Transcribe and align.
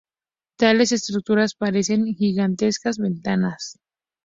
Tales 0.57 0.91
estructuras 0.93 1.53
parecen 1.53 2.07
gigantescas 2.15 2.97
ventanas. 2.97 3.77